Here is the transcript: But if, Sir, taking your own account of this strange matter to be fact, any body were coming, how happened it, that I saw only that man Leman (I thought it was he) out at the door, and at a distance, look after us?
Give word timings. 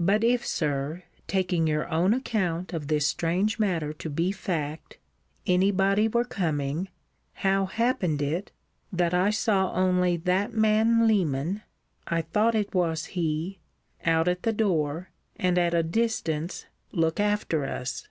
But 0.00 0.24
if, 0.24 0.44
Sir, 0.44 1.04
taking 1.28 1.68
your 1.68 1.88
own 1.88 2.12
account 2.14 2.72
of 2.72 2.88
this 2.88 3.06
strange 3.06 3.60
matter 3.60 3.92
to 3.92 4.10
be 4.10 4.32
fact, 4.32 4.98
any 5.46 5.70
body 5.70 6.08
were 6.08 6.24
coming, 6.24 6.88
how 7.46 7.66
happened 7.66 8.20
it, 8.20 8.50
that 8.92 9.14
I 9.14 9.30
saw 9.30 9.70
only 9.72 10.16
that 10.16 10.52
man 10.52 11.06
Leman 11.06 11.62
(I 12.08 12.22
thought 12.22 12.56
it 12.56 12.74
was 12.74 13.04
he) 13.14 13.60
out 14.04 14.26
at 14.26 14.42
the 14.42 14.52
door, 14.52 15.10
and 15.36 15.56
at 15.56 15.74
a 15.74 15.84
distance, 15.84 16.66
look 16.90 17.20
after 17.20 17.64
us? 17.64 18.08